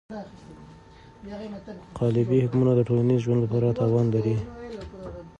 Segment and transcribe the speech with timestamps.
[1.97, 4.35] قالبي حکمونه د ټولنیز ژوند لپاره تاوان لري.